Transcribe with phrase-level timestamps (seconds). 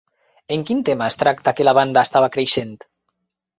[0.55, 2.75] En quin tema es tracta que la banda estava creixent?